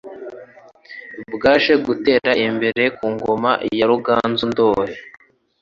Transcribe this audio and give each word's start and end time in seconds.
Bwaje 1.33 1.73
gutera 1.85 2.31
imbere 2.47 2.83
ku 2.97 3.05
ngoma 3.13 3.51
ya 3.77 3.85
Ruganzu 3.89 4.45
Ndoli 4.51 4.93